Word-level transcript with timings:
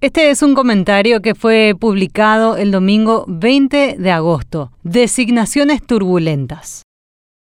Este 0.00 0.30
es 0.30 0.44
un 0.44 0.54
comentario 0.54 1.22
que 1.22 1.34
fue 1.34 1.74
publicado 1.76 2.56
el 2.56 2.70
domingo 2.70 3.24
20 3.26 3.96
de 3.98 4.12
agosto. 4.12 4.70
Designaciones 4.84 5.84
turbulentas. 5.84 6.84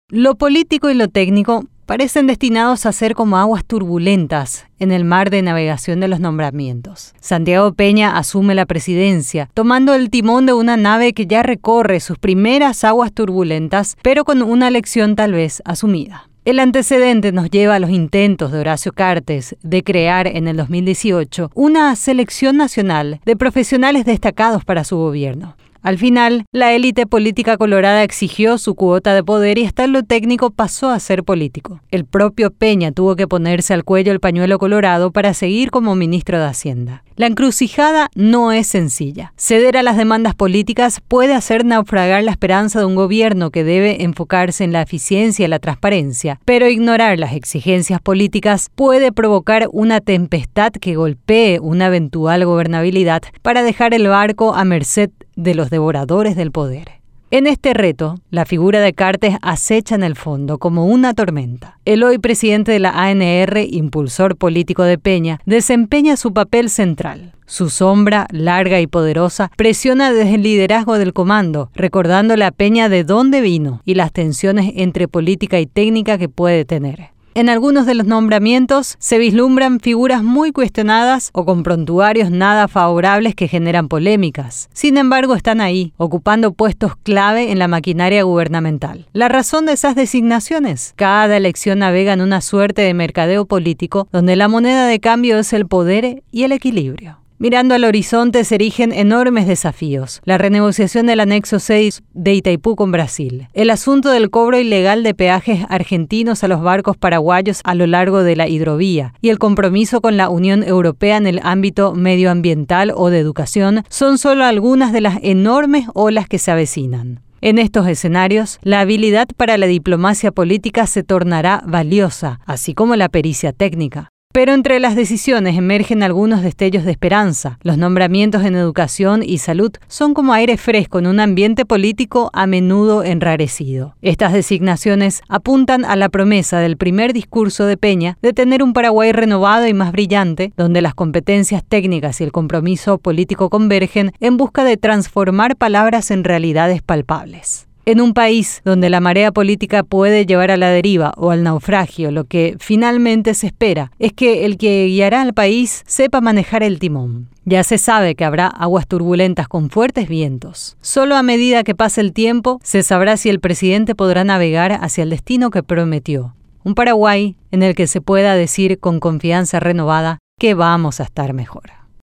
Lo 0.07 0.35
político 0.35 0.89
y 0.89 0.93
lo 0.93 1.09
técnico 1.09 1.65
parecen 1.85 2.27
destinados 2.27 2.85
a 2.85 2.91
ser 2.91 3.15
como 3.15 3.37
aguas 3.37 3.63
turbulentas 3.65 4.65
en 4.79 4.91
el 4.91 5.05
mar 5.05 5.29
de 5.29 5.41
navegación 5.41 5.99
de 5.99 6.07
los 6.07 6.19
nombramientos. 6.19 7.13
Santiago 7.19 7.73
Peña 7.73 8.17
asume 8.17 8.55
la 8.55 8.65
presidencia, 8.65 9.49
tomando 9.53 9.93
el 9.93 10.09
timón 10.09 10.45
de 10.45 10.53
una 10.53 10.77
nave 10.77 11.13
que 11.13 11.27
ya 11.27 11.43
recorre 11.43 11.99
sus 11.99 12.17
primeras 12.17 12.83
aguas 12.83 13.13
turbulentas, 13.13 13.97
pero 14.01 14.25
con 14.25 14.41
una 14.41 14.69
lección 14.69 15.15
tal 15.15 15.33
vez 15.33 15.61
asumida. 15.65 16.29
El 16.45 16.59
antecedente 16.59 17.31
nos 17.31 17.49
lleva 17.49 17.73
a 17.73 17.79
los 17.79 17.89
intentos 17.89 18.51
de 18.51 18.59
Horacio 18.59 18.93
Cartes 18.93 19.55
de 19.63 19.83
crear 19.83 20.27
en 20.27 20.47
el 20.47 20.57
2018 20.57 21.49
una 21.55 21.95
selección 21.95 22.55
nacional 22.57 23.19
de 23.25 23.35
profesionales 23.35 24.05
destacados 24.05 24.63
para 24.63 24.83
su 24.83 24.95
gobierno. 24.95 25.55
Al 25.85 25.99
final, 25.99 26.45
la 26.51 26.73
élite 26.73 27.05
política 27.05 27.57
colorada 27.57 28.01
exigió 28.01 28.57
su 28.57 28.73
cuota 28.73 29.13
de 29.13 29.23
poder 29.23 29.59
y 29.59 29.65
hasta 29.65 29.85
lo 29.85 30.01
técnico 30.01 30.49
pasó 30.49 30.89
a 30.89 30.99
ser 30.99 31.23
político. 31.23 31.79
El 31.91 32.05
propio 32.05 32.49
Peña 32.49 32.91
tuvo 32.91 33.15
que 33.15 33.27
ponerse 33.27 33.71
al 33.71 33.83
cuello 33.83 34.11
el 34.11 34.19
pañuelo 34.19 34.57
colorado 34.57 35.11
para 35.11 35.35
seguir 35.35 35.69
como 35.69 35.93
ministro 35.93 36.39
de 36.39 36.45
Hacienda. 36.45 37.03
La 37.17 37.27
encrucijada 37.27 38.09
no 38.15 38.51
es 38.51 38.65
sencilla. 38.65 39.31
Ceder 39.37 39.77
a 39.77 39.83
las 39.83 39.95
demandas 39.95 40.33
políticas 40.33 41.01
puede 41.07 41.35
hacer 41.35 41.63
naufragar 41.65 42.23
la 42.23 42.31
esperanza 42.31 42.79
de 42.79 42.85
un 42.85 42.95
gobierno 42.95 43.51
que 43.51 43.63
debe 43.63 44.03
enfocarse 44.03 44.63
en 44.63 44.73
la 44.73 44.81
eficiencia 44.81 45.45
y 45.45 45.49
la 45.49 45.59
transparencia, 45.59 46.39
pero 46.45 46.67
ignorar 46.67 47.19
las 47.19 47.33
exigencias 47.33 48.01
políticas 48.01 48.71
puede 48.73 49.11
provocar 49.11 49.69
una 49.71 50.01
tempestad 50.01 50.71
que 50.73 50.95
golpee 50.95 51.59
una 51.59 51.85
eventual 51.85 52.43
gobernabilidad 52.43 53.21
para 53.43 53.61
dejar 53.61 53.93
el 53.93 54.07
barco 54.07 54.55
a 54.55 54.65
merced 54.65 55.11
de 55.35 55.55
los 55.55 55.69
devoradores 55.69 56.35
del 56.35 56.51
poder. 56.51 57.05
En 57.31 57.47
este 57.47 57.73
reto, 57.73 58.19
la 58.29 58.45
figura 58.45 58.79
de 58.79 58.93
Cartes 58.93 59.35
acecha 59.41 59.95
en 59.95 60.03
el 60.03 60.15
fondo 60.15 60.59
como 60.59 60.85
una 60.85 61.13
tormenta. 61.13 61.79
El 61.83 62.03
hoy 62.03 62.19
presidente 62.19 62.71
de 62.71 62.79
la 62.79 62.91
ANR, 62.91 63.57
impulsor 63.69 64.37
político 64.37 64.83
de 64.83 64.97
Peña, 64.97 65.39
desempeña 65.45 66.17
su 66.17 66.33
papel 66.33 66.69
central. 66.69 67.33
Su 67.47 67.69
sombra, 67.69 68.27
larga 68.31 68.79
y 68.79 68.87
poderosa, 68.87 69.51
presiona 69.57 70.13
desde 70.13 70.35
el 70.35 70.43
liderazgo 70.43 70.97
del 70.97 71.13
comando, 71.13 71.71
recordándole 71.73 72.45
a 72.45 72.51
Peña 72.51 72.89
de 72.89 73.03
dónde 73.03 73.41
vino 73.41 73.81
y 73.85 73.95
las 73.95 74.11
tensiones 74.11 74.71
entre 74.75 75.07
política 75.07 75.59
y 75.59 75.65
técnica 75.65 76.17
que 76.17 76.29
puede 76.29 76.63
tener. 76.63 77.14
En 77.37 77.49
algunos 77.49 77.85
de 77.85 77.95
los 77.95 78.07
nombramientos 78.07 78.95
se 78.97 79.17
vislumbran 79.17 79.81
figuras 79.81 80.23
muy 80.23 80.53
cuestionadas 80.53 81.31
o 81.33 81.43
con 81.43 81.63
prontuarios 81.63 82.31
nada 82.31 82.69
favorables 82.69 83.35
que 83.35 83.49
generan 83.49 83.89
polémicas. 83.89 84.69
Sin 84.71 84.97
embargo, 84.97 85.35
están 85.35 85.59
ahí, 85.59 85.91
ocupando 85.97 86.53
puestos 86.53 86.95
clave 86.95 87.51
en 87.51 87.59
la 87.59 87.67
maquinaria 87.67 88.23
gubernamental. 88.23 89.07
La 89.11 89.27
razón 89.27 89.65
de 89.65 89.73
esas 89.73 89.95
designaciones, 89.95 90.93
cada 90.95 91.35
elección 91.35 91.79
navega 91.79 92.13
en 92.13 92.21
una 92.21 92.39
suerte 92.39 92.83
de 92.83 92.93
mercadeo 92.93 93.43
político 93.43 94.07
donde 94.13 94.37
la 94.37 94.47
moneda 94.47 94.87
de 94.87 95.01
cambio 95.01 95.37
es 95.37 95.51
el 95.51 95.67
poder 95.67 96.23
y 96.31 96.43
el 96.43 96.53
equilibrio. 96.53 97.24
Mirando 97.37 97.75
al 97.75 97.83
horizonte 97.83 98.45
se 98.45 98.55
erigen 98.55 98.93
enormes 98.93 99.45
desafíos. 99.45 100.21
La 100.23 100.37
renegociación 100.37 101.05
del 101.05 101.19
anexo 101.19 101.59
6 101.59 102.01
de 102.13 102.33
Itaipú 102.33 102.77
con 102.77 102.93
Brasil. 102.93 103.49
El 103.53 103.71
asunto 103.71 104.09
del 104.09 104.29
cobro 104.29 104.57
ilegal 104.57 105.03
de 105.03 105.13
peajes 105.13 105.65
argentinos 105.67 106.45
a 106.45 106.47
los 106.47 106.61
barcos 106.61 106.95
paraguayos 106.95 107.59
a 107.65 107.75
lo 107.75 107.87
largo 107.87 108.23
de 108.23 108.37
la 108.37 108.47
hidrovía. 108.47 109.13
Y 109.19 109.29
el 109.29 109.37
compromiso 109.37 109.99
con 109.99 110.15
la 110.15 110.29
Unión 110.29 110.63
Europea 110.63 111.17
en 111.17 111.27
el 111.27 111.41
ámbito 111.43 111.93
medioambiental 111.93 112.93
o 112.95 113.09
de 113.09 113.19
educación 113.19 113.83
son 113.89 114.17
solo 114.17 114.45
algunas 114.45 114.93
de 114.93 115.01
las 115.01 115.19
enormes 115.21 115.87
olas 115.93 116.29
que 116.29 116.39
se 116.39 116.51
avecinan. 116.51 117.19
En 117.41 117.59
estos 117.59 117.85
escenarios, 117.89 118.59
la 118.63 118.79
habilidad 118.79 119.27
para 119.35 119.57
la 119.57 119.67
diplomacia 119.67 120.31
política 120.31 120.87
se 120.87 121.03
tornará 121.03 121.63
valiosa, 121.67 122.39
así 122.45 122.73
como 122.73 122.95
la 122.95 123.09
pericia 123.09 123.51
técnica. 123.51 124.09
Pero 124.35 124.53
entre 124.53 124.81
las 124.81 124.97
decisiones 124.97 125.57
emergen 125.57 126.03
algunos 126.03 126.41
destellos 126.43 126.83
de 126.83 126.91
esperanza. 126.91 127.57
Los 127.63 127.77
nombramientos 127.77 128.43
en 128.43 128.57
educación 128.57 129.23
y 129.23 129.37
salud 129.37 129.71
son 129.87 130.13
como 130.13 130.33
aire 130.33 130.57
fresco 130.57 130.99
en 130.99 131.07
un 131.07 131.21
ambiente 131.21 131.63
político 131.65 132.31
a 132.33 132.45
menudo 132.45 133.05
enrarecido. 133.05 133.95
Estas 134.01 134.33
designaciones 134.33 135.21
apuntan 135.29 135.85
a 135.85 135.95
la 135.95 136.09
promesa 136.09 136.59
del 136.59 136.75
primer 136.75 137.13
discurso 137.13 137.65
de 137.65 137.77
Peña 137.77 138.17
de 138.21 138.33
tener 138.33 138.61
un 138.61 138.73
Paraguay 138.73 139.13
renovado 139.13 139.67
y 139.67 139.73
más 139.73 139.93
brillante, 139.93 140.51
donde 140.57 140.81
las 140.81 140.95
competencias 140.95 141.63
técnicas 141.63 142.19
y 142.19 142.25
el 142.25 142.33
compromiso 142.33 142.97
político 142.97 143.49
convergen 143.49 144.11
en 144.19 144.35
busca 144.35 144.65
de 144.65 144.75
transformar 144.75 145.55
palabras 145.55 146.11
en 146.11 146.25
realidades 146.25 146.81
palpables. 146.81 147.69
En 147.87 148.01
un 148.01 148.13
país 148.15 148.63
donde 148.65 148.89
la 148.89 148.99
marea 148.99 149.31
política 149.31 149.83
puede 149.83 150.25
llevar 150.25 150.49
a 150.49 150.57
la 150.57 150.69
deriva 150.69 151.13
o 151.17 151.29
al 151.29 151.43
naufragio, 151.43 152.09
lo 152.09 152.23
que 152.23 152.55
finalmente 152.59 153.35
se 153.35 153.45
espera 153.45 153.91
es 153.99 154.11
que 154.11 154.43
el 154.45 154.57
que 154.57 154.87
guiará 154.87 155.21
al 155.21 155.35
país 155.35 155.83
sepa 155.85 156.19
manejar 156.19 156.63
el 156.63 156.79
timón. 156.79 157.29
Ya 157.43 157.63
se 157.63 157.77
sabe 157.77 158.15
que 158.15 158.25
habrá 158.25 158.47
aguas 158.47 158.87
turbulentas 158.87 159.47
con 159.47 159.69
fuertes 159.69 160.09
vientos. 160.09 160.77
Solo 160.81 161.15
a 161.15 161.21
medida 161.21 161.63
que 161.63 161.75
pase 161.75 162.01
el 162.01 162.11
tiempo 162.11 162.59
se 162.63 162.81
sabrá 162.81 163.17
si 163.17 163.29
el 163.29 163.39
presidente 163.39 163.93
podrá 163.93 164.23
navegar 164.23 164.79
hacia 164.81 165.03
el 165.03 165.11
destino 165.11 165.51
que 165.51 165.61
prometió. 165.61 166.33
Un 166.63 166.73
Paraguay 166.73 167.35
en 167.51 167.61
el 167.61 167.75
que 167.75 167.85
se 167.85 168.01
pueda 168.01 168.33
decir 168.33 168.79
con 168.79 168.99
confianza 168.99 169.59
renovada 169.59 170.17
que 170.39 170.55
vamos 170.55 170.99
a 170.99 171.03
estar 171.03 171.33
mejor. 171.33 171.84